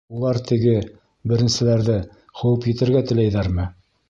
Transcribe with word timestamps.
Улар 0.19 0.37
теге, 0.51 0.73
беренселәрҙе, 1.33 1.99
ҡыуып 2.41 2.67
етергә 2.73 3.05
теләйҙәрме? 3.13 3.71